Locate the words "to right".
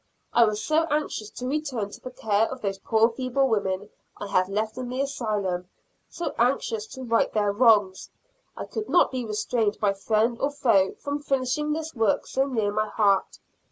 6.95-7.31